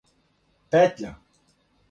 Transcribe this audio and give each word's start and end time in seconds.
петља 0.71 1.11